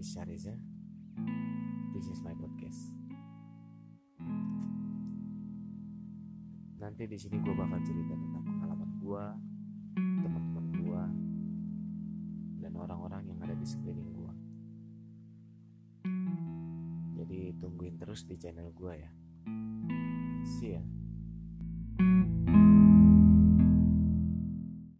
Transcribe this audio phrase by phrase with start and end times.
[0.00, 0.56] name is Syariza.
[1.92, 2.88] This is my podcast.
[6.80, 9.24] Nanti di sini gue bakal cerita tentang pengalaman gue,
[10.24, 11.02] teman-teman gue,
[12.64, 14.32] dan orang-orang yang ada di sekeliling gue.
[17.20, 19.10] Jadi tungguin terus di channel gue ya.
[20.48, 20.99] See ya.